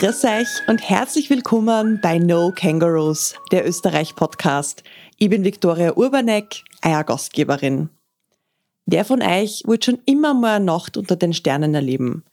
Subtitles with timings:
[0.00, 4.82] Grüß euch und herzlich willkommen bei No Kangaroos, der Österreich-Podcast.
[5.18, 7.90] Ich bin Viktoria Urbanek, euer Gastgeberin.
[8.86, 12.24] Wer von euch wollte schon immer mal eine Nacht unter den Sternen erleben?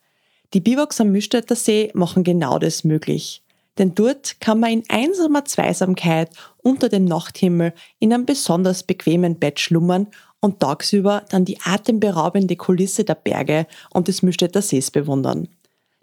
[0.54, 3.43] Die Biwaks am Mühlstädter See machen genau das möglich.
[3.77, 6.29] Denn dort kann man in einsamer Zweisamkeit
[6.63, 10.07] unter dem Nachthimmel in einem besonders bequemen Bett schlummern
[10.39, 15.50] und tagsüber dann die atemberaubende Kulisse der Berge und des Mühlstädter Sees bewundern.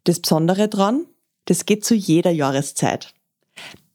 [0.04, 1.06] Das Besondere dran,
[1.46, 3.14] das geht zu jeder Jahreszeit.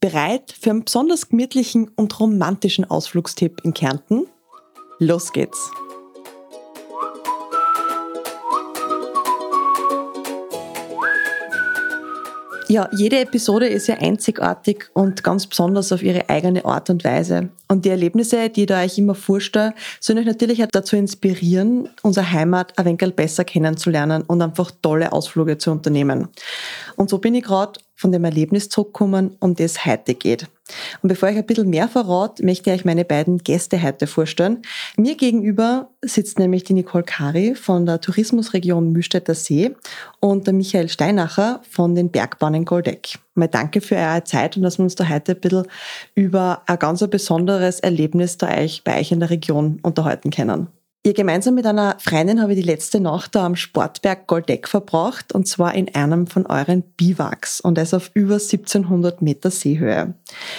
[0.00, 4.26] Bereit für einen besonders gemütlichen und romantischen Ausflugstipp in Kärnten?
[4.98, 5.70] Los geht's!
[12.70, 17.48] Ja, jede Episode ist ja einzigartig und ganz besonders auf ihre eigene Art und Weise.
[17.66, 22.30] Und die Erlebnisse, die da euch immer vorstelle, sollen euch natürlich auch dazu inspirieren, unsere
[22.30, 26.28] Heimat ein wenig besser kennenzulernen und einfach tolle Ausflüge zu unternehmen.
[26.94, 30.46] Und so bin ich gerade von dem Erlebnis zurückgekommen, um das heute geht.
[31.02, 34.62] Und bevor ich ein bisschen mehr verrate, möchte ich euch meine beiden Gäste heute vorstellen.
[34.96, 39.72] Mir gegenüber sitzt nämlich die Nicole Kari von der Tourismusregion Mühlstädter See
[40.18, 43.18] und der Michael Steinacher von den Bergbahnen Goldeck.
[43.34, 45.66] Mal danke für eure Zeit und dass wir uns da heute ein bisschen
[46.14, 50.68] über ein ganz besonderes Erlebnis da euch bei euch in der Region unterhalten können.
[51.02, 55.32] Ihr gemeinsam mit einer Freundin habe ich die letzte Nacht da am Sportberg Goldeck verbracht
[55.32, 60.12] und zwar in einem von euren Biwaks und das auf über 1700 Meter Seehöhe.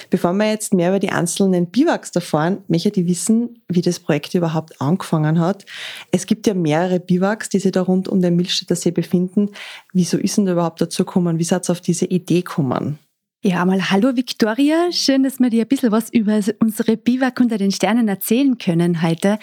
[0.09, 4.33] Bevor wir jetzt mehr über die einzelnen Biwaks erfahren, möchte ich wissen, wie das Projekt
[4.33, 5.67] überhaupt angefangen hat.
[6.09, 9.51] Es gibt ja mehrere Biwaks, die sich da rund um den Milchstädter See befinden.
[9.93, 11.37] Wieso ist denn da überhaupt dazu gekommen?
[11.37, 12.97] Wie seid ihr auf diese Idee gekommen?
[13.43, 14.91] Ja, mal hallo Victoria.
[14.91, 19.01] Schön, dass wir dir ein bisschen was über unsere Biwak unter den Sternen erzählen können
[19.01, 19.39] heute.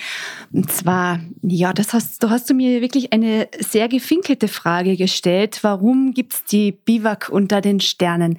[0.52, 5.59] Und zwar, ja, das hast, da hast du mir wirklich eine sehr gefinkelte Frage gestellt.
[5.62, 8.38] Warum gibt's die Biwak unter den Sternen?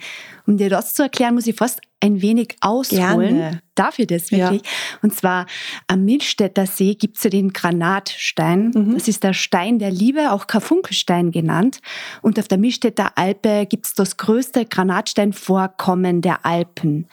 [0.49, 3.37] Um dir das zu erklären, muss ich fast ein wenig ausholen.
[3.37, 3.61] Gerne.
[3.75, 4.63] Darf ich das wirklich?
[4.63, 4.69] Ja.
[5.03, 5.45] Und zwar
[5.85, 8.71] am Milstädter See gibt's ja den Granatstein.
[8.73, 8.93] Mhm.
[8.95, 11.81] Das ist der Stein der Liebe, auch Karfunkelstein genannt.
[12.23, 17.05] Und auf der Milstädter Alpe gibt's das größte Granatsteinvorkommen der Alpen.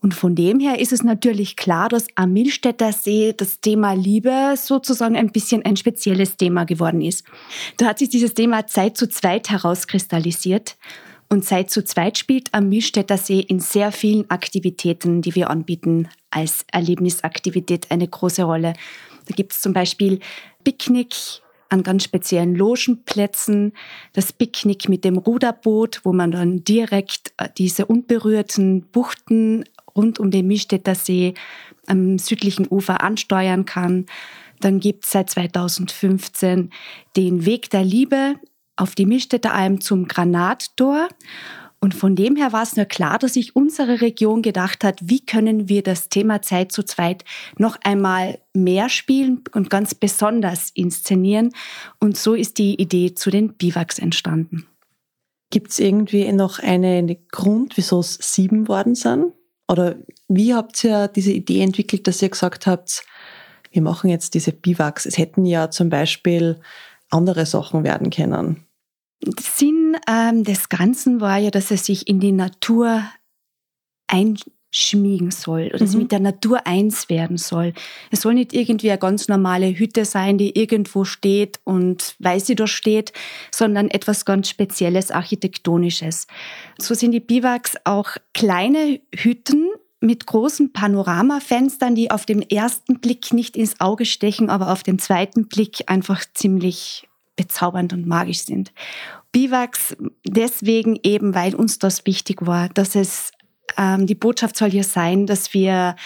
[0.00, 4.54] Und von dem her ist es natürlich klar, dass am Milstädter See das Thema Liebe
[4.56, 7.26] sozusagen ein bisschen ein spezielles Thema geworden ist.
[7.76, 10.78] Da hat sich dieses Thema Zeit zu zweit herauskristallisiert.
[11.30, 16.08] Und Zeit zu zweit spielt am Mühlstädter See in sehr vielen Aktivitäten, die wir anbieten,
[16.30, 18.72] als Erlebnisaktivität eine große Rolle.
[19.26, 20.20] Da gibt es zum Beispiel
[20.64, 21.14] Picknick
[21.68, 23.72] an ganz speziellen Logenplätzen,
[24.14, 29.64] das Picknick mit dem Ruderboot, wo man dann direkt äh, diese unberührten Buchten
[29.94, 31.34] rund um den Mühlstädter See
[31.86, 34.06] am südlichen Ufer ansteuern kann.
[34.60, 36.70] Dann gibt es seit 2015
[37.16, 38.36] den Weg der Liebe
[38.78, 41.08] auf die Milchstädter Alm zum Granattor.
[41.80, 45.24] Und von dem her war es nur klar, dass sich unsere Region gedacht hat, wie
[45.24, 47.24] können wir das Thema Zeit zu zweit
[47.56, 51.52] noch einmal mehr spielen und ganz besonders inszenieren.
[52.00, 54.66] Und so ist die Idee zu den Biwaks entstanden.
[55.50, 59.32] Gibt es irgendwie noch einen Grund, wieso es sieben worden sind?
[59.68, 59.96] Oder
[60.26, 63.04] wie habt ihr diese Idee entwickelt, dass ihr gesagt habt,
[63.70, 65.06] wir machen jetzt diese Biwaks?
[65.06, 66.60] Es hätten ja zum Beispiel
[67.10, 68.67] andere Sachen werden können.
[69.40, 73.02] Sinn ähm, des Ganzen war ja, dass es sich in die Natur
[74.06, 75.98] einschmiegen soll oder mhm.
[75.98, 77.74] mit der Natur eins werden soll.
[78.10, 82.54] Es soll nicht irgendwie eine ganz normale Hütte sein, die irgendwo steht und weil sie
[82.54, 83.12] da steht,
[83.50, 86.26] sondern etwas ganz Spezielles, Architektonisches.
[86.78, 89.68] So sind die Biwaks auch kleine Hütten,
[90.00, 94.98] mit großen Panoramafenstern, die auf den ersten Blick nicht ins Auge stechen, aber auf den
[94.98, 97.07] zweiten Blick einfach ziemlich
[97.38, 98.72] bezaubernd und magisch sind.
[99.32, 103.32] Biwaks deswegen eben, weil uns das wichtig war, dass es
[103.78, 105.96] ähm, die Botschaft soll ja sein, dass wir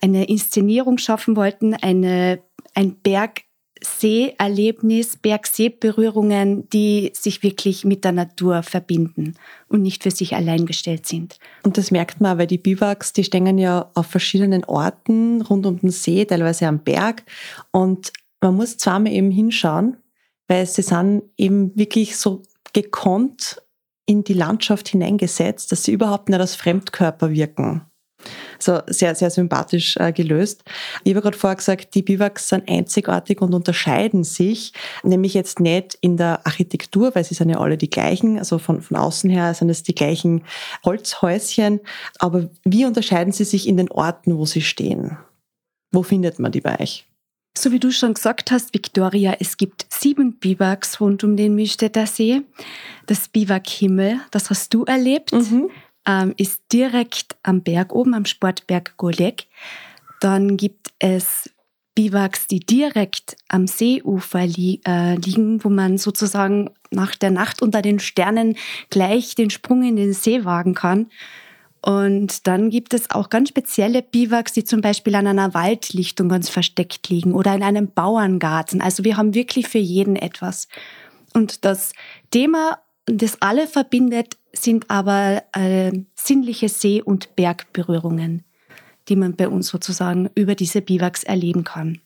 [0.00, 2.40] eine Inszenierung schaffen wollten, eine,
[2.74, 9.34] ein Bergsee-Erlebnis, Bergsee-Berührungen, die sich wirklich mit der Natur verbinden
[9.68, 11.38] und nicht für sich allein gestellt sind.
[11.62, 15.78] Und das merkt man, weil die Biwaks, die stehen ja auf verschiedenen Orten rund um
[15.78, 17.22] den See, teilweise am Berg.
[17.70, 19.98] Und man muss zweimal eben hinschauen,
[20.52, 22.42] weil sie sind eben wirklich so
[22.74, 23.62] gekonnt
[24.04, 27.86] in die Landschaft hineingesetzt, dass sie überhaupt nicht als Fremdkörper wirken.
[28.58, 30.62] So sehr, sehr sympathisch äh, gelöst.
[31.04, 35.96] Ich habe gerade vorher gesagt, die Biwaks sind einzigartig und unterscheiden sich, nämlich jetzt nicht
[36.02, 39.54] in der Architektur, weil sie sind ja alle die gleichen, also von, von außen her
[39.54, 40.44] sind es die gleichen
[40.84, 41.80] Holzhäuschen,
[42.18, 45.16] aber wie unterscheiden sie sich in den Orten, wo sie stehen?
[45.92, 47.06] Wo findet man die bei euch?
[47.56, 52.06] So wie du schon gesagt hast, Victoria, es gibt sieben Biwaks rund um den Mühlstädter
[52.06, 52.42] See.
[53.06, 55.68] Das Biwak Himmel, das hast du erlebt, mhm.
[56.06, 59.48] ähm, ist direkt am Berg oben, am Sportberg Golek.
[60.20, 61.50] Dann gibt es
[61.94, 67.82] Biwaks, die direkt am Seeufer li äh, liegen, wo man sozusagen nach der Nacht unter
[67.82, 68.56] den Sternen
[68.88, 71.10] gleich den Sprung in den See wagen kann.
[71.84, 76.48] Und dann gibt es auch ganz spezielle Biwaks, die zum Beispiel an einer Waldlichtung ganz
[76.48, 78.80] versteckt liegen oder in einem Bauerngarten.
[78.80, 80.68] Also wir haben wirklich für jeden etwas.
[81.34, 81.92] Und das
[82.30, 88.44] Thema, das alle verbindet, sind aber äh, sinnliche See- und Bergberührungen,
[89.08, 92.00] die man bei uns sozusagen über diese Biwaks erleben kann.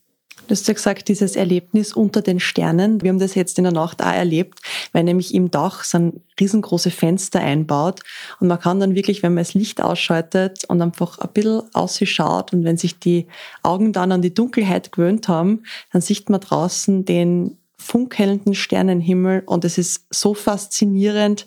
[0.46, 3.02] Du hast ja gesagt, dieses Erlebnis unter den Sternen.
[3.02, 4.60] Wir haben das jetzt in der Nacht auch erlebt,
[4.93, 8.00] weil nämlich im Dach sind riesengroße Fenster einbaut
[8.38, 12.52] und man kann dann wirklich, wenn man das Licht ausschaltet und einfach ein bisschen ausschaut
[12.52, 13.26] und wenn sich die
[13.62, 19.64] Augen dann an die Dunkelheit gewöhnt haben, dann sieht man draußen den funkelnden Sternenhimmel und
[19.64, 21.46] es ist so faszinierend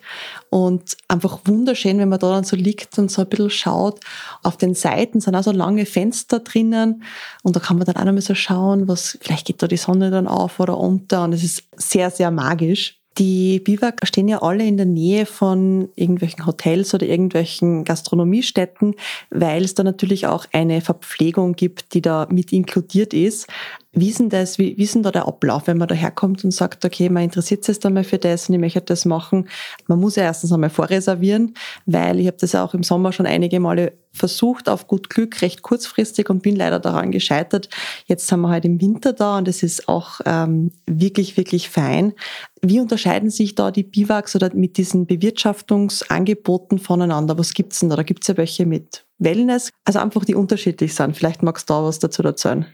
[0.49, 3.99] und einfach wunderschön, wenn man da dann so liegt und so ein bisschen schaut.
[4.43, 7.03] Auf den Seiten sind auch so lange Fenster drinnen
[7.43, 9.77] und da kann man dann auch noch mal so schauen, was, vielleicht geht da die
[9.77, 12.99] Sonne dann auf oder unter und es ist sehr, sehr magisch.
[13.17, 18.95] Die Biwak stehen ja alle in der Nähe von irgendwelchen Hotels oder irgendwelchen Gastronomiestätten,
[19.29, 23.47] weil es da natürlich auch eine Verpflegung gibt, die da mit inkludiert ist.
[23.91, 26.43] Wie ist denn das, wie, wie ist denn da der Ablauf, wenn man da herkommt
[26.43, 29.49] und sagt, okay, man interessiert sich jetzt einmal für das und ich möchte das machen?
[29.87, 31.55] Man muss ja erstens einmal vorreservieren,
[31.87, 35.41] weil ich habe das ja auch im Sommer schon einige Male versucht, auf gut Glück,
[35.41, 37.69] recht kurzfristig und bin leider daran gescheitert.
[38.05, 42.13] Jetzt sind wir halt im Winter da und es ist auch ähm, wirklich, wirklich fein.
[42.61, 47.39] Wie unterscheiden sich da die Biwaks oder mit diesen Bewirtschaftungsangeboten voneinander?
[47.39, 47.95] Was gibt's denn da?
[47.95, 51.17] Da gibt's ja welche mit Wellness, also einfach die unterschiedlich sind.
[51.17, 52.67] Vielleicht magst du da was dazu erzählen.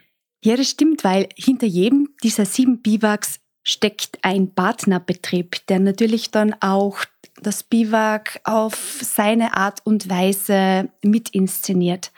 [0.45, 6.56] Ja, das stimmt, weil hinter jedem dieser sieben Biwaks steckt ein Partnerbetrieb, der natürlich dann
[6.62, 7.00] auch
[7.42, 12.12] das Biwak auf seine Art und Weise mit inszeniert.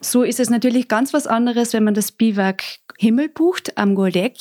[0.00, 2.62] So ist es natürlich ganz was anderes, wenn man das Biwak
[3.00, 4.36] Himmel bucht am Goldeck,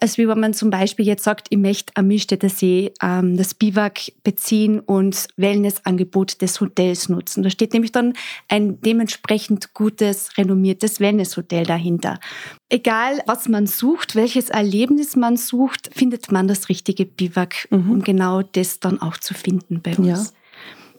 [0.00, 3.52] als wie wenn man zum Beispiel jetzt sagt, ich möchte am Mühlstädter See ähm, das
[3.52, 7.42] Biwak beziehen und Wellnessangebot des Hotels nutzen.
[7.42, 8.14] Da steht nämlich dann
[8.48, 12.18] ein dementsprechend gutes, renommiertes Wellnesshotel dahinter.
[12.70, 17.90] Egal, was man sucht, welches Erlebnis man sucht, findet man das richtige Biwak, mhm.
[17.90, 20.06] um genau das dann auch zu finden bei uns.
[20.32, 20.39] Ja.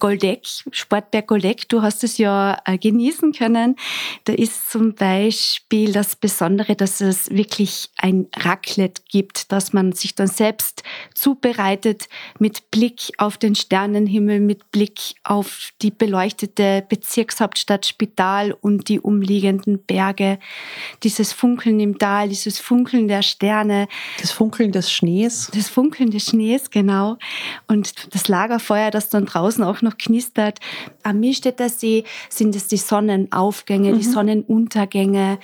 [0.02, 3.76] Goldeck, Sportberg Goldeck, du hast es ja äh, genießen können.
[4.24, 10.16] Da ist zum Beispiel das Besondere, dass es wirklich ein Raclette gibt, dass man sich
[10.16, 10.82] dann selbst
[11.14, 12.10] zubereitet
[12.40, 19.84] mit Blick auf den Sternenhimmel, mit Blick auf die beleuchtete Bezirkshauptstadt Spital und die umliegenden
[19.84, 20.40] Berge.
[21.04, 23.88] Dieses Funkeln im Tal, dieses Funkeln der Sterne.
[24.20, 25.52] Das Funkeln des Schnees.
[25.54, 27.18] Das Funkeln des Schnees, genau.
[27.68, 30.60] Und das Lagerfeuer, das dann draußen auch noch noch knistert.
[31.04, 33.98] Am Milstädter See sind es die Sonnenaufgänge, mhm.
[33.98, 35.40] die Sonnenuntergänge,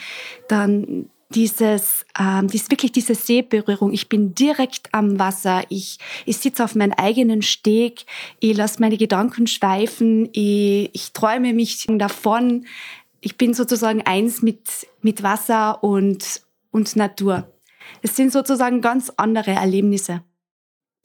[0.48, 3.92] dann dieses, ähm, dies, wirklich diese Seeberührung.
[3.92, 5.64] Ich bin direkt am Wasser.
[5.68, 8.06] Ich, ich sitze auf meinem eigenen Steg.
[8.40, 10.30] Ich lasse meine Gedanken schweifen.
[10.32, 12.66] Ich, ich träume mich davon.
[13.20, 17.52] Ich bin sozusagen eins mit, mit Wasser und, und Natur.
[18.02, 20.22] Es sind sozusagen ganz andere Erlebnisse.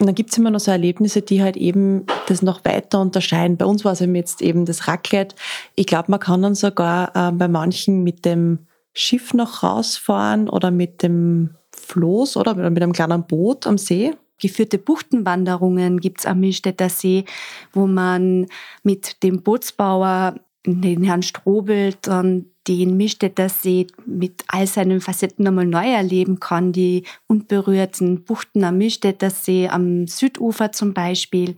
[0.03, 3.57] Und dann gibt's immer noch so Erlebnisse, die halt eben das noch weiter unterscheiden.
[3.57, 5.37] Bei uns war es eben jetzt eben das Raclette.
[5.77, 10.73] Ich glaube, man kann dann sogar äh, bei manchen mit dem Schiff noch rausfahren oder
[10.73, 14.13] mit dem Floß oder mit einem kleinen Boot am See.
[14.41, 17.25] Geführte Buchtenwanderungen gibt's am Milstädter See,
[17.73, 18.49] wo man
[18.83, 20.35] mit dem Bootsbauer,
[20.67, 26.73] den Herrn Strobel, dann den Mischstädter See mit all seinen Facetten nochmal neu erleben kann.
[26.73, 31.57] Die unberührten Buchten am Mischstädter See, am Südufer zum Beispiel.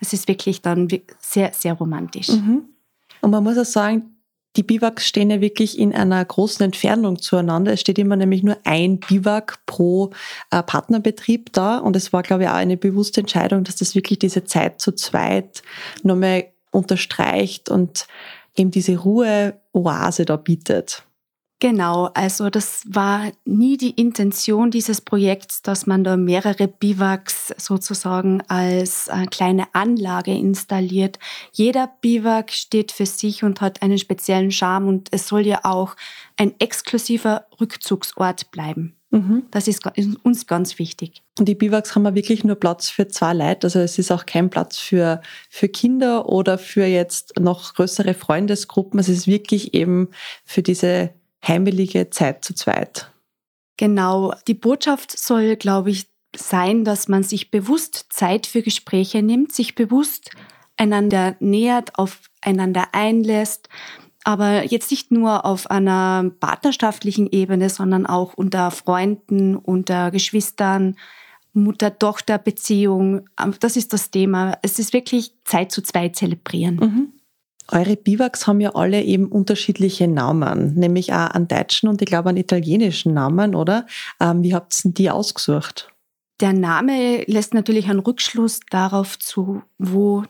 [0.00, 0.88] Das ist wirklich dann
[1.20, 2.28] sehr, sehr romantisch.
[2.28, 2.64] Mhm.
[3.20, 4.12] Und man muss auch sagen,
[4.56, 7.72] die Biwaks stehen ja wirklich in einer großen Entfernung zueinander.
[7.72, 10.10] Es steht immer nämlich nur ein Biwak pro
[10.50, 11.78] äh, Partnerbetrieb da.
[11.78, 14.92] Und es war, glaube ich, auch eine bewusste Entscheidung, dass das wirklich diese Zeit zu
[14.92, 15.62] zweit
[16.02, 18.06] nochmal unterstreicht und
[18.56, 21.04] eben diese Ruhe-Oase da bietet.
[21.62, 28.42] Genau, also das war nie die Intention dieses Projekts, dass man da mehrere Biwaks sozusagen
[28.48, 31.20] als äh, kleine Anlage installiert.
[31.52, 35.94] Jeder Biwak steht für sich und hat einen speziellen Charme und es soll ja auch
[36.36, 38.96] ein exklusiver Rückzugsort bleiben.
[39.12, 39.44] Mhm.
[39.50, 39.82] Das ist
[40.22, 41.22] uns ganz wichtig.
[41.38, 43.66] Und die Biwaks haben wir wirklich nur Platz für zwei Leute.
[43.66, 48.98] Also es ist auch kein Platz für, für Kinder oder für jetzt noch größere Freundesgruppen.
[48.98, 50.08] Es ist wirklich eben
[50.44, 51.10] für diese
[51.46, 53.10] heimelige Zeit zu zweit.
[53.76, 59.52] Genau, die Botschaft soll, glaube ich, sein, dass man sich bewusst Zeit für Gespräche nimmt,
[59.52, 60.30] sich bewusst
[60.78, 63.68] einander nähert, aufeinander einlässt,
[64.24, 70.96] aber jetzt nicht nur auf einer partnerschaftlichen Ebene, sondern auch unter Freunden, unter Geschwistern,
[71.54, 73.28] Mutter-Tochter-Beziehung.
[73.60, 74.58] Das ist das Thema.
[74.62, 76.76] Es ist wirklich Zeit zu zwei zelebrieren.
[76.76, 77.12] Mhm.
[77.70, 82.28] Eure Biwaks haben ja alle eben unterschiedliche Namen, nämlich auch einen deutschen und ich glaube
[82.28, 83.86] einen italienischen Namen, oder?
[84.20, 85.88] Ähm, wie habt ihr die ausgesucht?
[86.40, 90.24] Der Name lässt natürlich einen Rückschluss darauf zu, wo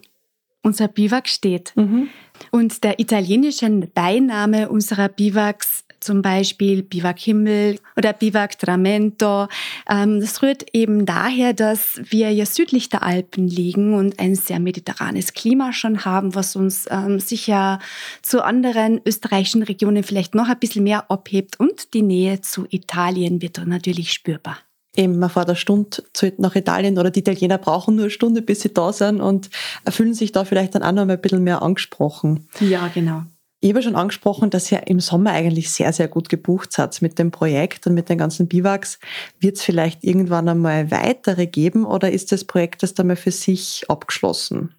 [0.63, 1.73] unser Biwak steht.
[1.77, 2.09] Mhm.
[2.51, 9.47] Und der italienische Beiname unserer Biwaks, zum Beispiel Biwak Himmel oder Biwak Tramento,
[9.89, 14.59] ähm, das rührt eben daher, dass wir ja südlich der Alpen liegen und ein sehr
[14.59, 17.79] mediterranes Klima schon haben, was uns ähm, sicher
[18.23, 23.41] zu anderen österreichischen Regionen vielleicht noch ein bisschen mehr abhebt und die Nähe zu Italien
[23.41, 24.59] wird dann natürlich spürbar
[24.97, 26.03] eben man fährt eine Stunde
[26.39, 29.51] nach Italien oder die Italiener brauchen nur eine Stunde, bis sie da sind und
[29.89, 32.49] fühlen sich da vielleicht dann auch noch mal ein bisschen mehr angesprochen.
[32.61, 33.23] Ja, genau.
[33.65, 37.21] Ich habe schon angesprochen, dass ihr im Sommer eigentlich sehr, sehr gut gebucht seid mit
[37.21, 38.99] dem Projekt und mit den ganzen Biwaks.
[39.39, 43.31] Wird es vielleicht irgendwann einmal weitere geben oder ist das Projekt das dann mal für
[43.31, 44.75] sich abgeschlossen?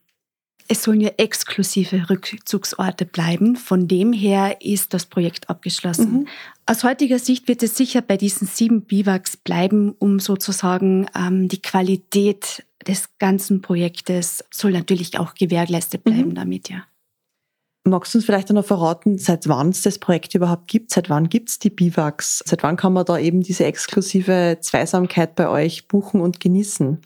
[0.74, 3.58] Es sollen ja exklusive Rückzugsorte bleiben.
[3.58, 6.12] Von dem her ist das Projekt abgeschlossen.
[6.12, 6.27] Mhm.
[6.65, 11.62] Aus heutiger Sicht wird es sicher bei diesen sieben Biwaks bleiben, um sozusagen ähm, die
[11.62, 16.36] Qualität des ganzen Projektes soll natürlich auch gewährleistet bleiben mhm.
[16.36, 16.84] damit, ja.
[17.84, 20.89] Magst du uns vielleicht noch verraten, seit wann es das Projekt überhaupt gibt?
[20.89, 22.42] Seit wann gibt es die Biwaks?
[22.48, 27.00] Seit wann kann man da eben diese exklusive Zweisamkeit bei euch buchen und genießen?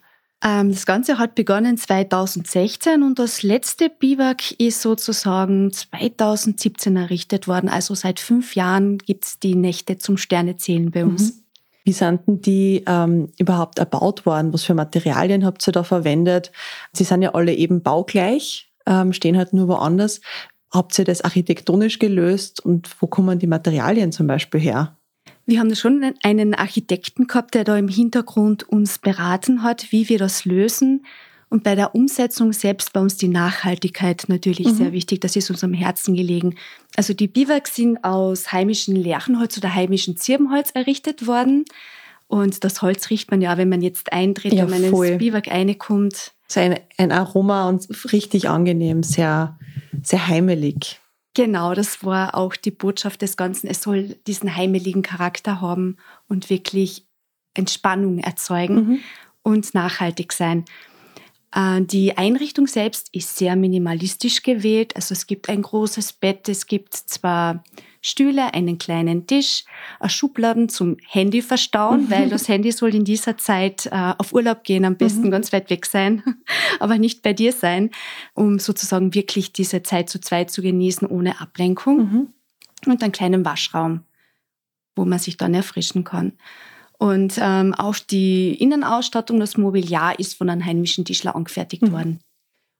[0.44, 7.70] Ähm, das Ganze hat begonnen 2016 und das letzte Biwak ist sozusagen 2017 errichtet worden.
[7.70, 11.34] Also seit fünf Jahren gibt es die Nächte zum Sternezählen bei uns.
[11.34, 11.44] Mhm.
[11.86, 14.54] Wie sind denn die ähm, überhaupt erbaut worden?
[14.54, 16.52] Was für Materialien habt ihr da verwendet?
[16.92, 20.20] Sie sind ja alle eben baugleich, ähm, stehen halt nur woanders.
[20.70, 24.97] Habt ihr das architektonisch gelöst und wo kommen die Materialien zum Beispiel her?
[25.48, 30.20] Wir haben schon einen Architekten gehabt, der da im Hintergrund uns beraten hat, wie wir
[30.20, 31.06] das lösen.
[31.50, 34.76] Und bei der Umsetzung selbst war uns die Nachhaltigkeit natürlich mhm.
[34.76, 35.22] sehr wichtig.
[35.22, 36.56] Das ist uns am Herzen gelegen.
[36.98, 41.64] Also die Biwaks sind aus heimischem Lärchenholz oder heimischem Zirbenholz errichtet worden.
[42.28, 45.08] Und das Holz riecht man ja, wenn man jetzt eintritt, ja, wenn man voll.
[45.08, 46.34] ins Biwak reinkommt.
[46.50, 49.58] So ein, ein Aroma und richtig angenehm, sehr,
[50.04, 51.00] sehr heimelig.
[51.38, 53.68] Genau, das war auch die Botschaft des Ganzen.
[53.68, 57.06] Es soll diesen heimeligen Charakter haben und wirklich
[57.54, 59.00] Entspannung erzeugen mhm.
[59.44, 60.66] und nachhaltig sein.
[61.54, 64.96] Äh, die Einrichtung selbst ist sehr minimalistisch gewählt.
[64.96, 67.64] Also es gibt ein großes Bett, es gibt zwar
[68.08, 69.66] Stühle, einen kleinen Tisch,
[70.08, 72.12] Schubladen zum Handy verstauen, mhm.
[72.12, 75.32] weil das Handy soll in dieser Zeit äh, auf Urlaub gehen, am besten mhm.
[75.32, 76.24] ganz weit weg sein,
[76.80, 77.92] aber nicht bei dir sein,
[78.34, 81.98] um sozusagen wirklich diese Zeit zu zweit zu genießen ohne Ablenkung.
[81.98, 82.28] Mhm.
[82.86, 84.02] Und einen kleinen Waschraum,
[84.96, 86.34] wo man sich dann erfrischen kann.
[87.00, 91.92] Und ähm, auch die Innenausstattung, das Mobiliar ist von einem heimischen Tischler angefertigt mhm.
[91.92, 92.20] worden.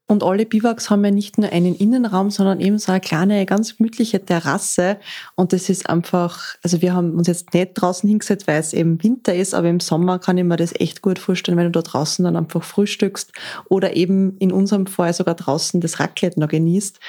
[0.10, 3.76] Und alle Biwaks haben ja nicht nur einen Innenraum, sondern eben so eine kleine, ganz
[3.76, 4.98] gemütliche Terrasse.
[5.36, 9.04] Und das ist einfach, also wir haben uns jetzt nicht draußen hingesetzt, weil es eben
[9.04, 11.82] Winter ist, aber im Sommer kann ich mir das echt gut vorstellen, wenn du da
[11.82, 13.34] draußen dann einfach frühstückst
[13.68, 17.00] oder eben in unserem Fall sogar draußen das Raclette noch genießt.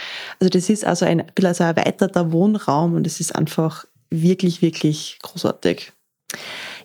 [0.41, 5.21] Also das ist also ein, also ein erweiterter Wohnraum und es ist einfach wirklich, wirklich
[5.23, 5.93] großartig.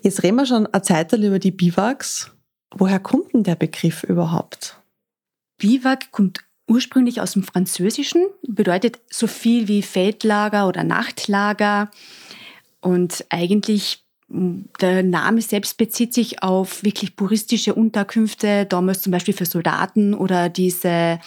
[0.03, 2.31] Jetzt reden wir schon eine Zeit über die Biwaks.
[2.75, 4.82] Woher kommt denn der Begriff überhaupt?
[5.63, 11.89] Biwak kommt ursprünglich aus dem Französischen, bedeutet so viel wie Feldlager oder Nachtlager.
[12.81, 19.45] Und eigentlich der Name selbst bezieht sich auf wirklich puristische Unterkünfte, damals zum Beispiel für
[19.45, 21.19] Soldaten oder diese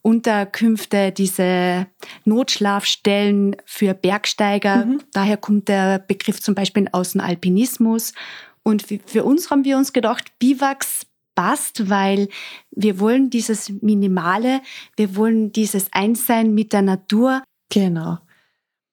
[0.00, 1.86] Unterkünfte, diese
[2.24, 4.86] Notschlafstellen für Bergsteiger.
[4.86, 5.02] Mhm.
[5.12, 8.14] Daher kommt der Begriff zum Beispiel aus dem Alpinismus.
[8.62, 12.28] Und für uns haben wir uns gedacht, Biwaks passt, weil
[12.70, 14.60] wir wollen dieses Minimale,
[14.96, 17.42] wir wollen dieses Einssein mit der Natur.
[17.70, 18.18] Genau.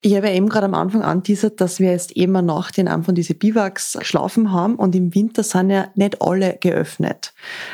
[0.01, 3.15] Ich habe ja eben gerade am Anfang anteasert, dass wir jetzt eben nach den Anfang
[3.15, 7.34] diese Biwaks geschlafen haben und im Winter sind ja nicht alle geöffnet.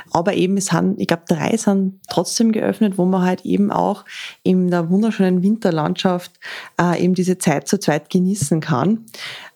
[0.10, 4.06] Aber eben es sind, ich glaube, drei sind trotzdem geöffnet, wo man halt eben auch
[4.42, 6.32] in der wunderschönen Winterlandschaft
[6.82, 9.06] äh, eben diese Zeit zu zweit genießen kann.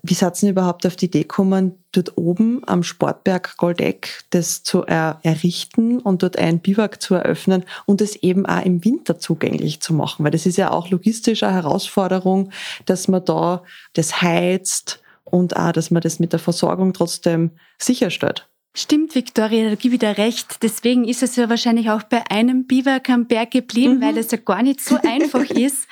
[0.02, 4.84] Wie seid ihr überhaupt auf die Idee gekommen, dort oben am Sportberg Goldeck das zu
[4.84, 9.82] er errichten und dort ein Biwak zu eröffnen und es eben auch im Winter zugänglich
[9.82, 10.24] zu machen?
[10.24, 12.52] Weil das ist ja auch logistisch eine Herausforderung,
[12.86, 13.64] dass man da
[13.94, 18.49] das heizt und auch, dass man das mit der Versorgung trotzdem sicherstellt.
[18.76, 20.62] Stimmt, Victoria, da gebe ich dir recht.
[20.62, 24.02] Deswegen ist es ja wahrscheinlich auch bei einem Biwak am Berg geblieben, mhm.
[24.02, 25.88] weil es ja gar nicht so einfach ist.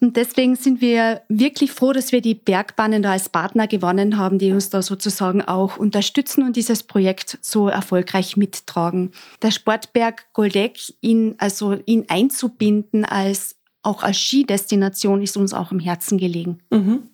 [0.00, 4.38] Und deswegen sind wir wirklich froh, dass wir die Bergbahnen da als Partner gewonnen haben,
[4.38, 9.12] die uns da sozusagen auch unterstützen und dieses Projekt so erfolgreich mittragen.
[9.42, 15.80] Der Sportberg Goldeck, ihn, also ihn einzubinden als auch als Skidestination ist uns auch im
[15.80, 16.60] Herzen gelegen.
[16.70, 17.10] Mhm.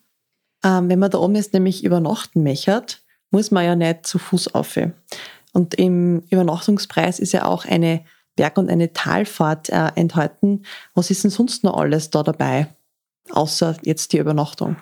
[0.65, 2.85] Ähm, wenn man da oben jetzt nämlich übernachten möchte,
[3.30, 4.78] muss man ja nicht zu Fuß auf.
[5.52, 8.04] Und im Übernachtungspreis ist ja auch eine
[8.37, 10.62] Berg- und eine Talfahrt äh, enthalten.
[10.94, 12.68] Was ist denn sonst noch alles da dabei,
[13.30, 14.76] außer jetzt die Übernachtung?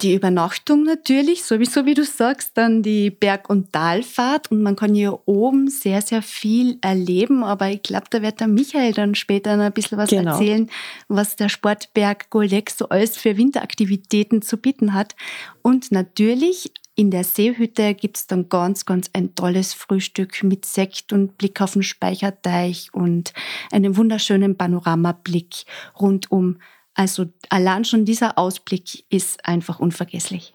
[0.00, 4.94] Die Übernachtung natürlich, sowieso wie du sagst, dann die Berg- und Talfahrt und man kann
[4.94, 9.56] hier oben sehr, sehr viel erleben, aber ich glaube, da wird der Michael dann später
[9.56, 10.32] noch ein bisschen was genau.
[10.32, 10.70] erzählen,
[11.08, 15.16] was der Sportberg Goldeck so alles für Winteraktivitäten zu bieten hat.
[15.62, 21.38] Und natürlich in der Seehütte gibt's dann ganz, ganz ein tolles Frühstück mit Sekt und
[21.38, 23.32] Blick auf den Speicherteich und
[23.70, 25.64] einem wunderschönen Panoramablick
[26.00, 26.58] rundum.
[26.94, 30.54] Also allein schon dieser Ausblick ist einfach unvergesslich.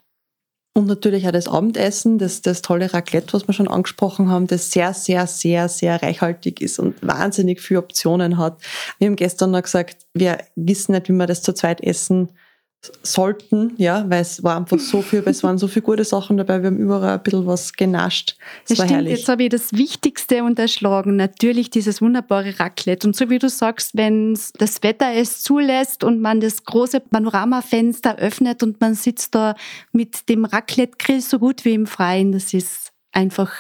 [0.75, 4.69] Und natürlich auch das Abendessen, das, das tolle Raclette, was wir schon angesprochen haben, das
[4.69, 8.61] sehr, sehr, sehr, sehr reichhaltig ist und wahnsinnig viele Optionen hat.
[8.99, 12.31] Wir haben gestern noch gesagt, wir wissen nicht, wie wir das zu zweit essen
[13.01, 16.37] sollten, ja, weil es war einfach so viel, weil es waren so viele gute Sachen
[16.37, 18.35] dabei, wir haben überall ein bisschen was genascht.
[18.63, 19.19] Es das war stimmt, herrlich.
[19.19, 23.07] jetzt habe ich das Wichtigste unterschlagen, natürlich dieses wunderbare Raclette.
[23.07, 28.17] Und so wie du sagst, wenn das Wetter es zulässt und man das große Panoramafenster
[28.17, 29.55] öffnet und man sitzt da
[29.91, 33.51] mit dem Raclette-Grill so gut wie im Freien, das ist einfach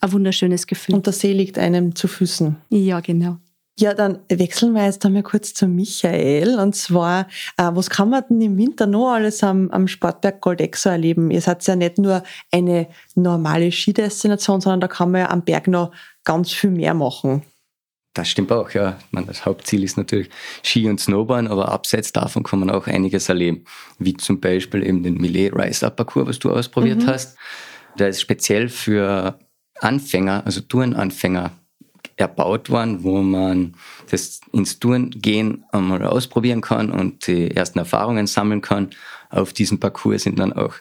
[0.00, 0.94] ein wunderschönes Gefühl.
[0.94, 2.56] Und der See liegt einem zu Füßen.
[2.70, 3.38] Ja, genau.
[3.76, 6.60] Ja, dann wechseln wir jetzt einmal kurz zu Michael.
[6.60, 7.26] Und zwar,
[7.56, 11.32] äh, was kann man denn im Winter noch alles am, am Sportberg Goldexo erleben?
[11.32, 15.66] Ihr seid ja nicht nur eine normale Skidestination, sondern da kann man ja am Berg
[15.66, 15.90] noch
[16.22, 17.42] ganz viel mehr machen.
[18.14, 18.96] Das stimmt auch, ja.
[19.10, 20.30] meine, das Hauptziel ist natürlich
[20.62, 23.64] Ski und Snowboarden, aber abseits davon kann man auch einiges erleben.
[23.98, 27.06] Wie zum Beispiel eben den Millet Rise Up Parcours, was du ausprobiert mhm.
[27.08, 27.36] hast.
[27.98, 29.36] Der ist speziell für
[29.80, 31.50] Anfänger, also Tourenanfänger
[32.16, 33.74] erbaut worden, wo man
[34.10, 38.90] das ins Tourengehen einmal ausprobieren kann und die ersten Erfahrungen sammeln kann.
[39.30, 40.74] Auf diesem Parcours sind dann auch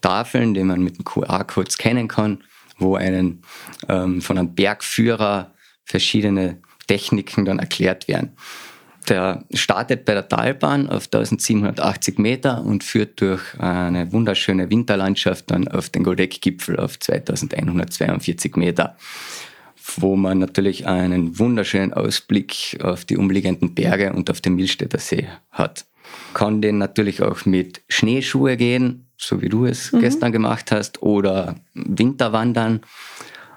[0.00, 2.44] Tafeln, die man mit dem QR-Code scannen kann,
[2.78, 3.42] wo einen
[3.88, 5.52] ähm, von einem Bergführer
[5.84, 8.36] verschiedene Techniken dann erklärt werden.
[9.08, 15.68] Der startet bei der Talbahn auf 1780 Meter und führt durch eine wunderschöne Winterlandschaft dann
[15.68, 18.96] auf den Goldeck-Gipfel auf 2142 Meter
[19.96, 25.26] wo man natürlich einen wunderschönen Ausblick auf die umliegenden Berge und auf den Milstädter See
[25.50, 25.86] hat.
[26.34, 30.00] Kann den natürlich auch mit Schneeschuhe gehen, so wie du es mhm.
[30.00, 32.80] gestern gemacht hast, oder Winterwandern.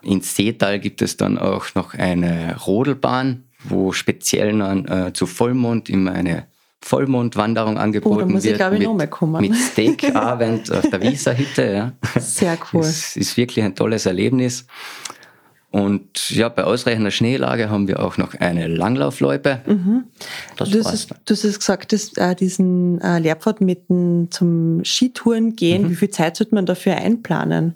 [0.02, 5.90] In Seetal gibt es dann auch noch eine Rodelbahn, wo speziell dann äh, zu Vollmond
[5.90, 6.48] immer eine
[6.82, 8.54] Vollmondwanderung angeboten oh, muss wird.
[8.54, 9.42] Ich, glaube ich, mit, noch mal kommen.
[9.42, 11.72] mit Steakabend auf der Wieserhütte.
[11.72, 12.20] Ja.
[12.20, 12.82] Sehr cool.
[12.82, 14.66] Es ist wirklich ein tolles Erlebnis.
[15.72, 19.62] Und ja, bei ausreichender Schneelage haben wir auch noch eine Langlaufloipe.
[19.68, 20.06] Mhm.
[20.58, 25.56] Das du, hast, du hast gesagt, dass, äh, diesen äh, Lehrpfad mit dem, zum Skitouren
[25.56, 25.90] gehen, mhm.
[25.92, 27.76] wie viel Zeit sollte man dafür einplanen?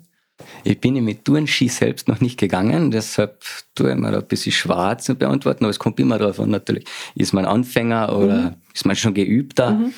[0.64, 3.44] Ich bin mit Tourenski selbst noch nicht gegangen, deshalb
[3.76, 6.50] tue ich mir da ein bisschen schwarz zu beantworten, aber es kommt immer darauf an,
[6.50, 8.56] natürlich, ist man Anfänger oder mhm.
[8.74, 9.72] ist man schon geübter?
[9.72, 9.94] Mhm.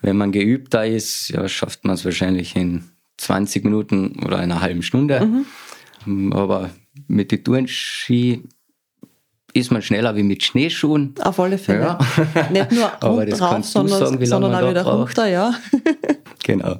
[0.00, 2.84] Wenn man geübter ist, ja, schafft man es wahrscheinlich in
[3.18, 5.24] 20 Minuten oder einer halben Stunde.
[5.24, 5.46] Mhm.
[6.06, 6.70] Aber
[7.08, 8.42] mit den Tourenski
[9.54, 11.14] ist man schneller wie mit Schneeschuhen.
[11.20, 11.80] Auf alle Fälle.
[11.80, 11.98] Ja.
[12.50, 15.18] Nicht nur Aber das drauf, sondern, sagen, wie sondern auch wieder braucht.
[15.18, 15.54] runter, ja.
[16.42, 16.76] genau.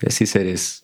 [0.00, 0.82] Es ist ja das.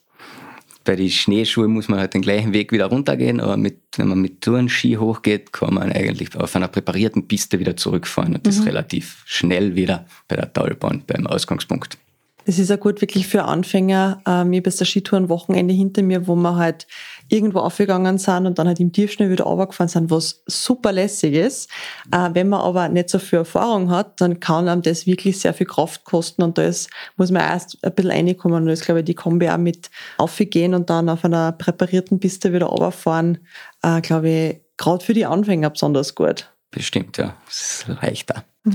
[0.83, 4.19] Bei den Schneeschuhen muss man halt den gleichen Weg wieder runtergehen, aber mit, wenn man
[4.19, 8.49] mit Tourenski hochgeht, kann man eigentlich auf einer präparierten Piste wieder zurückfahren und mhm.
[8.49, 11.99] das relativ schnell wieder bei der Talbahn beim Ausgangspunkt.
[12.45, 14.21] Es ist ja gut wirklich für Anfänger.
[14.25, 16.87] Ähm, ich habe jetzt ein Wochenende hinter mir, wo wir halt
[17.29, 21.69] irgendwo aufgegangen sind und dann halt im Tiefschnee wieder runtergefahren sind, was super lässig ist.
[22.11, 25.53] Äh, wenn man aber nicht so viel Erfahrung hat, dann kann einem das wirklich sehr
[25.53, 28.85] viel Kraft kosten und da ist, muss man erst ein bisschen reinkommen und da ist,
[28.85, 33.39] glaube ich, die Kombi auch mit aufgehen und dann auf einer präparierten Piste wieder runterfahren,
[33.81, 36.51] äh, glaube ich, gerade für die Anfänger besonders gut.
[36.71, 37.35] Bestimmt, ja.
[37.47, 38.43] Es reicht da.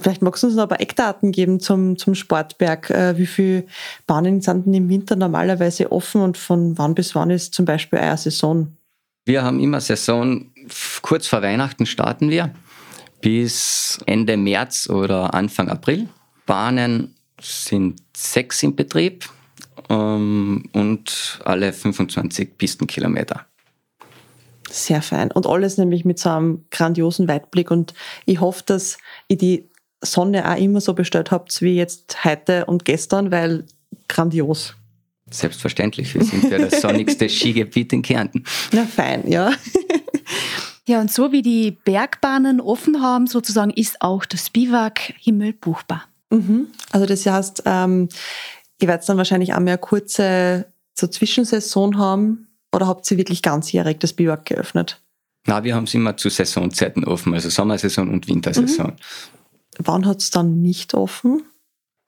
[0.00, 2.90] Vielleicht magst du uns noch ein paar Eckdaten geben zum, zum Sportberg.
[2.90, 3.66] Äh, wie viele
[4.06, 7.98] Bahnen sind denn im Winter normalerweise offen und von wann bis wann ist zum Beispiel
[7.98, 8.76] eure Saison?
[9.24, 10.50] Wir haben immer Saison,
[11.02, 12.52] kurz vor Weihnachten starten wir,
[13.20, 16.08] bis Ende März oder Anfang April.
[16.46, 19.28] Bahnen sind sechs im Betrieb.
[19.88, 23.46] ähm, und alle 25 Pistenkilometer.
[24.70, 25.30] Sehr fein.
[25.30, 27.70] Und alles nämlich mit so einem grandiosen Weitblick.
[27.70, 27.92] Und
[28.24, 29.68] ich hoffe, dass ihr die
[30.02, 33.64] Sonne auch immer so bestellt habt wie jetzt heute und gestern, weil
[34.08, 34.74] grandios.
[35.30, 38.44] Selbstverständlich, wir sind ja das sonnigste Skigebiet in Kärnten.
[38.72, 39.52] Na fein, ja.
[40.84, 46.04] Ja, und so wie die Bergbahnen offen haben, sozusagen, ist auch das Biwak-Himmel buchbar.
[46.30, 46.68] Mhm.
[46.90, 48.08] Also das heißt, ähm,
[48.80, 50.66] ihr werdet dann wahrscheinlich auch mehr eine kurze
[50.98, 55.00] so Zwischensaison haben oder habt ihr wirklich ganzjährig das Biwak geöffnet?
[55.46, 58.88] Na, wir haben es immer zu Saisonzeiten offen, also Sommersaison und Wintersaison.
[58.88, 58.96] Mhm.
[59.78, 61.44] Wann hat es dann nicht offen?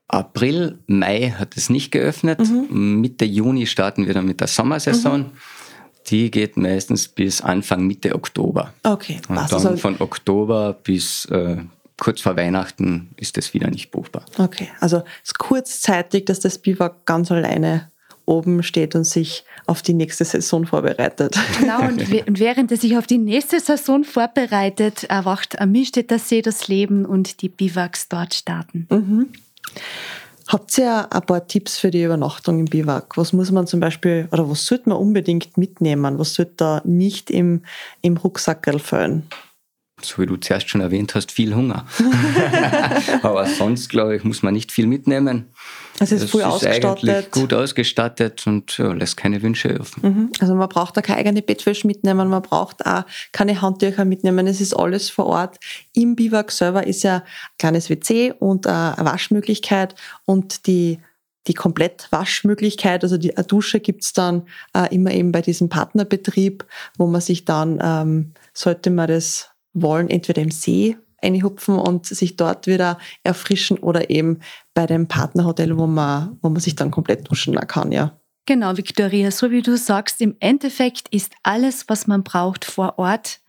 [0.09, 2.41] April, Mai hat es nicht geöffnet.
[2.41, 3.01] Mhm.
[3.01, 5.21] Mitte Juni starten wir dann mit der Sommersaison.
[5.21, 5.31] Mhm.
[6.09, 8.75] Die geht meistens bis Anfang Mitte Oktober.
[8.83, 9.21] Okay.
[9.29, 11.57] Und Was dann von Oktober bis äh,
[11.97, 14.25] kurz vor Weihnachten ist es wieder nicht buchbar.
[14.39, 17.91] Okay, also es ist kurzzeitig, dass das Biwak ganz alleine
[18.27, 21.39] oben steht und sich auf die nächste Saison vorbereitet.
[21.59, 26.69] Genau, und, während er sich auf die nächste Saison vorbereitet, erwacht am Milstädter See das
[26.69, 28.87] Leben und die Biwaks dort starten.
[28.91, 29.29] Mhm.
[30.47, 33.17] Habt ihr ein paar Tipps für die Übernachtung im Biwak?
[33.17, 36.19] Was muss man zum Beispiel, oder was sollte man unbedingt mitnehmen?
[36.19, 37.63] Was sollte da nicht im,
[38.03, 39.25] im Rucksackerl füllen?
[40.03, 41.87] so wie du zuerst schon erwähnt hast, viel Hunger.
[43.23, 45.47] Aber sonst, glaube ich, muss man nicht viel mitnehmen.
[46.01, 47.31] Also es ist voll ausgestattet.
[47.31, 50.03] gut ausgestattet und ja, lässt keine Wünsche offen.
[50.03, 50.33] Mhm.
[50.41, 54.47] Also man braucht da keine eigene Bettwäsche mitnehmen, man braucht auch keine Handtücher mitnehmen.
[54.47, 55.59] Es ist alles vor Ort.
[55.93, 57.23] Im Biwak selber ist ja ein
[57.59, 60.99] kleines WC und eine Waschmöglichkeit und die
[61.47, 66.65] die Komplettwaschmöglichkeit, also die Dusche gibt's dann äh, immer eben bei diesem Partnerbetrieb,
[66.97, 72.37] wo man sich dann, ähm, sollte man das wollen, entweder im See einhupfen und sich
[72.37, 74.41] dort wieder erfrischen oder eben
[74.75, 78.19] bei dem Partnerhotel, wo man, wo man sich dann komplett duschen kann, ja.
[78.47, 83.41] Genau, Victoria, so wie du sagst, im Endeffekt ist alles, was man braucht, vor Ort.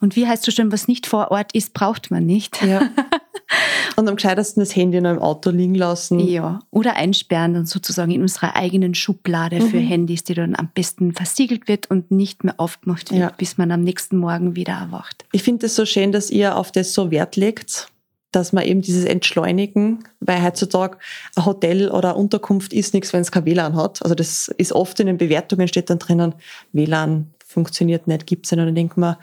[0.00, 2.62] Und wie heißt du schon, was nicht vor Ort ist, braucht man nicht.
[2.62, 2.90] Ja.
[3.96, 6.18] Und am gescheitesten das Handy noch im Auto liegen lassen.
[6.20, 9.68] Ja, oder einsperren dann sozusagen in unserer eigenen Schublade mhm.
[9.68, 13.32] für Handys, die dann am besten versiegelt wird und nicht mehr aufgemacht wird, ja.
[13.36, 15.24] bis man am nächsten Morgen wieder erwacht.
[15.32, 17.91] Ich finde es so schön, dass ihr auf das so Wert legt,
[18.32, 20.98] dass man eben dieses Entschleunigen, weil heutzutage
[21.36, 24.02] ein Hotel oder Unterkunft ist nichts, wenn es kein WLAN hat.
[24.02, 26.34] Also das ist oft in den Bewertungen steht dann drinnen,
[26.72, 28.60] WLAN funktioniert nicht, gibt es nicht.
[28.60, 29.16] Und dann denkt man,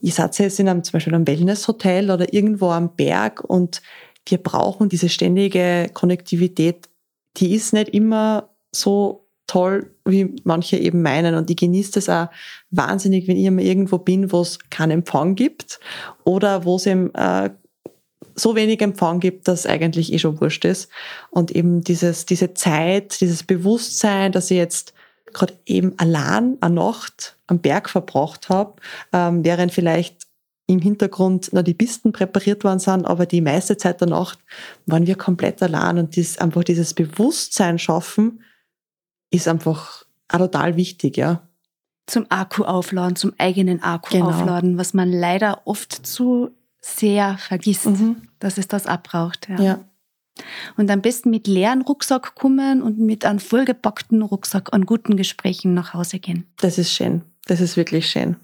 [0.00, 3.80] ich seid jetzt in einem, zum Beispiel einem Wellnesshotel oder irgendwo am Berg und
[4.28, 6.88] wir brauchen diese ständige Konnektivität.
[7.36, 11.34] Die ist nicht immer so toll, wie manche eben meinen.
[11.34, 12.28] Und ich genieße das auch
[12.70, 15.78] wahnsinnig, wenn ich mal irgendwo bin, wo es keinen Empfang gibt
[16.24, 17.50] oder wo es eben äh,
[18.34, 20.90] so wenig Empfang gibt, dass eigentlich eh schon wurscht ist.
[21.30, 24.94] Und eben dieses, diese Zeit, dieses Bewusstsein, dass ich jetzt
[25.32, 28.74] gerade eben allein eine Nacht am Berg verbracht habe,
[29.12, 30.26] ähm, während vielleicht
[30.66, 34.38] im Hintergrund noch die Pisten präpariert worden sind, aber die meiste Zeit der Nacht
[34.86, 38.42] waren wir komplett allein und dies, einfach dieses Bewusstsein schaffen
[39.30, 41.48] ist einfach total wichtig, ja.
[42.06, 44.28] Zum Akku aufladen, zum eigenen Akku genau.
[44.28, 46.50] aufladen, was man leider oft zu
[46.82, 48.16] sehr vergisst, mhm.
[48.40, 49.48] dass es das abbraucht.
[49.48, 49.60] Ja.
[49.60, 49.84] ja.
[50.76, 55.74] Und am besten mit leeren Rucksack kommen und mit einem vollgepackten Rucksack an guten Gesprächen
[55.74, 56.46] nach Hause gehen.
[56.58, 57.22] Das ist schön.
[57.46, 58.36] Das ist wirklich schön.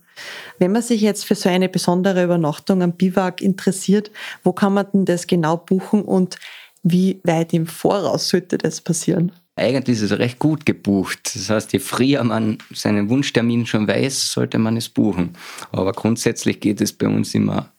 [0.59, 4.11] Wenn man sich jetzt für so eine besondere Übernachtung am Biwak interessiert,
[4.43, 6.39] wo kann man denn das genau buchen und
[6.83, 9.33] wie weit im Voraus sollte das passieren?
[9.57, 11.35] Eigentlich ist es recht gut gebucht.
[11.35, 15.35] Das heißt, je früher man seinen Wunschtermin schon weiß, sollte man es buchen.
[15.73, 17.73] Aber grundsätzlich geht es bei uns immer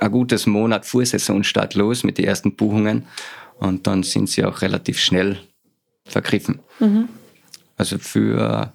[0.00, 3.06] ein gutes Monat vor Saisonstart los mit den ersten Buchungen
[3.58, 5.38] und dann sind sie auch relativ schnell
[6.04, 6.60] vergriffen.
[6.78, 7.08] Mhm.
[7.76, 8.72] Also für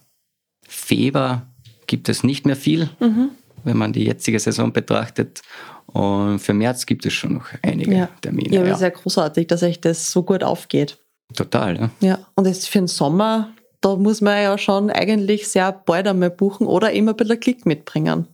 [0.67, 1.47] Februar
[1.87, 3.29] gibt es nicht mehr viel, mhm.
[3.63, 5.41] wenn man die jetzige Saison betrachtet.
[5.87, 8.09] Und für März gibt es schon noch einige ja.
[8.21, 8.53] Termine.
[8.53, 8.75] Ja, aber ja.
[8.75, 10.97] ist ja großartig, dass euch das so gut aufgeht.
[11.35, 11.89] Total, ja.
[11.99, 16.29] Ja, und jetzt für den Sommer, da muss man ja schon eigentlich sehr bald einmal
[16.29, 18.27] buchen oder immer ein bisschen Klick mitbringen.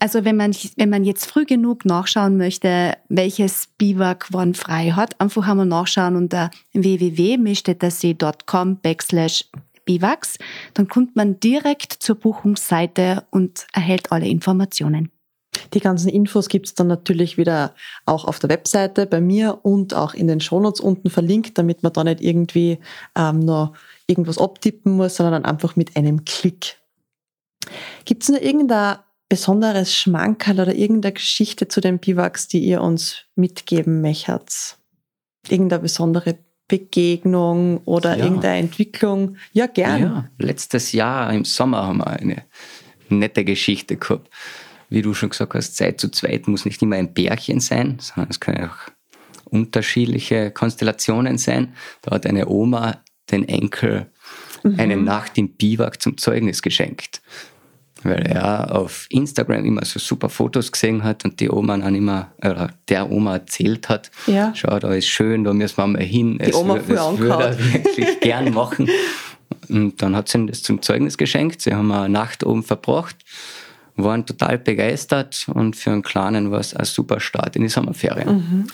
[0.00, 5.20] Also wenn man, wenn man jetzt früh genug nachschauen möchte, welches Biwak wann frei hat,
[5.20, 9.44] einfach einmal nachschauen unter www.mischtettersee.com backslash
[9.84, 10.38] Biwaks,
[10.74, 15.10] dann kommt man direkt zur Buchungsseite und erhält alle Informationen.
[15.74, 17.74] Die ganzen Infos gibt's dann natürlich wieder
[18.06, 21.92] auch auf der Webseite bei mir und auch in den Shownotes unten verlinkt, damit man
[21.92, 22.78] da nicht irgendwie
[23.16, 23.72] ähm, noch
[24.06, 26.76] irgendwas abtippen muss, sondern dann einfach mit einem Klick.
[28.04, 34.00] Gibt's noch irgendein besonderes Schmankerl oder irgendeine Geschichte zu den Biwaks, die ihr uns mitgeben
[34.00, 34.78] möchtet?
[35.48, 38.24] Irgendeine besondere Begegnung oder ja.
[38.24, 39.36] irgendeine Entwicklung?
[39.52, 40.02] Ja, gern.
[40.02, 42.44] Ja, letztes Jahr im Sommer haben wir eine
[43.08, 44.28] nette Geschichte gehabt.
[44.90, 48.30] Wie du schon gesagt hast, Zeit zu zweit muss nicht immer ein Bärchen sein, sondern
[48.30, 48.90] es können auch
[49.44, 51.74] unterschiedliche Konstellationen sein.
[52.02, 54.10] Da hat eine Oma den Enkel
[54.62, 54.78] mhm.
[54.78, 57.22] eine Nacht im Biwak zum Zeugnis geschenkt.
[58.02, 62.32] Weil er auf Instagram immer so super Fotos gesehen hat und die Oma dann immer,
[62.38, 64.52] oder der Oma erzählt hat, ja.
[64.54, 66.38] schau, da ist schön, da müssen wir mal hin.
[66.38, 68.88] Die es, Oma früher das würde er wirklich gern machen.
[69.68, 71.60] Und dann hat sie ihm das zum Zeugnis geschenkt.
[71.60, 73.16] Sie haben eine Nacht oben verbracht,
[73.96, 78.28] waren total begeistert und für einen Kleinen war es ein super Start in die Sommerferien.
[78.28, 78.66] Mhm.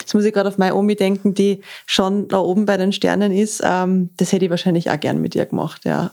[0.00, 3.32] Jetzt muss ich gerade auf meine Omi denken, die schon da oben bei den Sternen
[3.32, 3.62] ist.
[3.64, 6.12] Ähm, das hätte ich wahrscheinlich auch gern mit ihr gemacht, ja.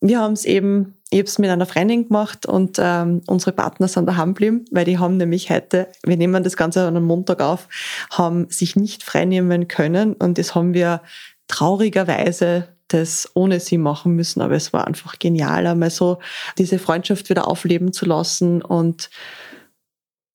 [0.00, 3.86] Wir haben es eben, ich habe es mit einer Freundin gemacht und ähm, unsere Partner
[3.86, 7.42] sind daheim geblieben, weil die haben nämlich heute, wir nehmen das Ganze an einem Montag
[7.42, 7.68] auf,
[8.10, 11.02] haben sich nicht freinehmen können und das haben wir
[11.48, 16.18] traurigerweise das ohne sie machen müssen, aber es war einfach genial, einmal so
[16.56, 19.10] diese Freundschaft wieder aufleben zu lassen und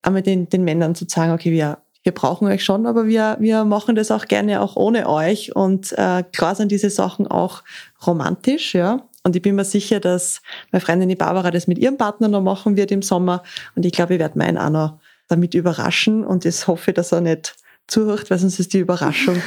[0.04, 3.66] einmal den, den Männern zu sagen, okay, wir, wir brauchen euch schon, aber wir, wir
[3.66, 7.63] machen das auch gerne auch ohne euch und äh, klar sind diese Sachen auch
[8.06, 9.08] romantisch, ja.
[9.28, 12.42] Und ich bin mir sicher, dass meine Freundin die Barbara das mit ihrem Partner noch
[12.42, 13.44] machen wird im Sommer.
[13.76, 16.26] Und ich glaube, ich werde meinen auch noch damit überraschen.
[16.26, 19.36] Und ich hoffe, dass er nicht zuhört, weil sonst ist die Überraschung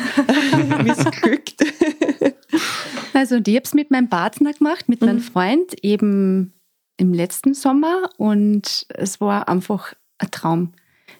[0.85, 1.65] missglückt.
[3.15, 5.07] Also, und ich habe es mit meinem Partner gemacht, mit mhm.
[5.07, 6.53] meinem Freund, eben
[6.99, 8.11] im letzten Sommer.
[8.19, 10.75] Und es war einfach ein Traum.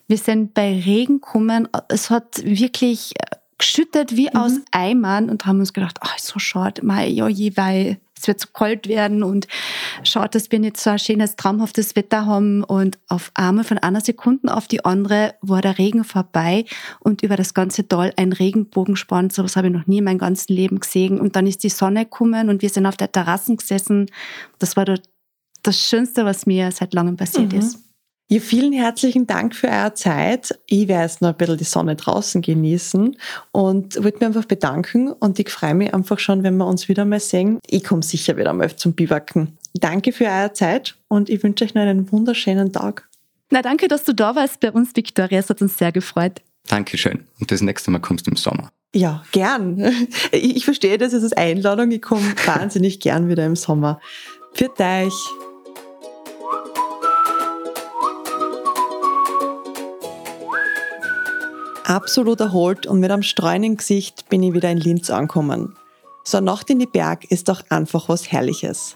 [0.07, 1.67] Wir sind bei Regen gekommen.
[1.89, 3.15] Es hat wirklich
[3.57, 4.37] geschüttet wie mhm.
[4.37, 8.41] aus Eimern und haben uns gedacht, ach, so schade, mei, ja, je, weil es wird
[8.41, 9.47] zu kalt werden und
[10.05, 12.63] schaut, dass wir nicht so ein schönes, traumhaftes Wetter haben.
[12.63, 16.65] Und auf einmal von einer Sekunde auf die andere war der Regen vorbei
[17.01, 19.31] und über das ganze Tal ein Regenbogenspann.
[19.31, 21.19] So was habe ich noch nie in meinem ganzen Leben gesehen.
[21.19, 24.11] Und dann ist die Sonne gekommen und wir sind auf der Terrasse gesessen.
[24.59, 27.59] Das war das Schönste, was mir seit langem passiert mhm.
[27.59, 27.90] ist.
[28.33, 30.57] Ja, vielen herzlichen Dank für eure Zeit.
[30.67, 33.17] Ich werde jetzt noch ein bisschen die Sonne draußen genießen
[33.51, 37.05] und wollte mich einfach bedanken und ich freue mich einfach schon, wenn wir uns wieder
[37.05, 37.59] mal sehen.
[37.67, 39.59] Ich komme sicher wieder mal zum Biwaken.
[39.75, 43.09] Danke für eure Zeit und ich wünsche euch noch einen wunderschönen Tag.
[43.51, 45.41] Na, danke, dass du da warst bei uns, Viktoria.
[45.41, 46.41] Es hat uns sehr gefreut.
[46.69, 47.27] Dankeschön.
[47.41, 48.71] Und das nächste Mal kommst du im Sommer.
[48.95, 50.07] Ja, gern.
[50.31, 51.91] Ich verstehe das als Einladung.
[51.91, 54.01] Ich komme wahnsinnig gern wieder im Sommer.
[54.55, 55.15] Für euch.
[61.91, 65.75] Absolut erholt und mit einem streunen Gesicht bin ich wieder in Linz angekommen.
[66.23, 68.95] So eine Nacht in die Berg ist doch einfach was Herrliches.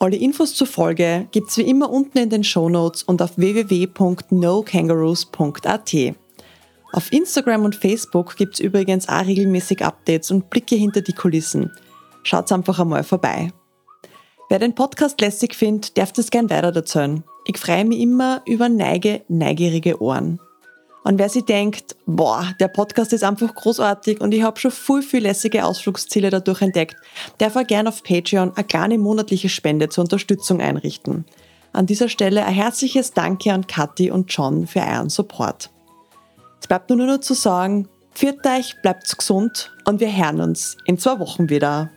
[0.00, 5.94] Alle Infos zur Folge gibt's wie immer unten in den Shownotes und auf www.nokangaroos.at.
[6.92, 11.70] Auf Instagram und Facebook gibt's übrigens auch regelmäßig Updates und Blicke hinter die Kulissen.
[12.24, 13.52] Schaut's einfach einmal vorbei.
[14.48, 17.22] Wer den Podcast lässig findet, darf das gern weiter erzählen.
[17.46, 20.40] Ich freue mich immer über neige, neugierige Ohren.
[21.06, 25.02] Und wer sich denkt, boah, der Podcast ist einfach großartig und ich habe schon viel,
[25.02, 26.96] viel lässige Ausflugsziele dadurch entdeckt,
[27.38, 31.24] darf er gerne auf Patreon eine kleine monatliche Spende zur Unterstützung einrichten.
[31.72, 35.70] An dieser Stelle ein herzliches Danke an Kathi und John für euren Support.
[36.60, 40.98] Es bleibt nur noch zu sagen, pfiat euch, bleibt gesund und wir hören uns in
[40.98, 41.88] zwei Wochen wieder.